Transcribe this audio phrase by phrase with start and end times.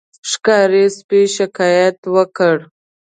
[0.29, 2.55] ښکاري سپي شکایت وکړ.